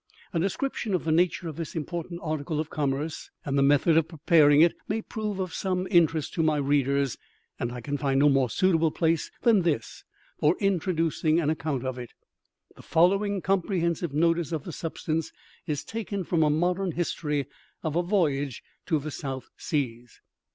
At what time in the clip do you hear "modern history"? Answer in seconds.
16.49-17.45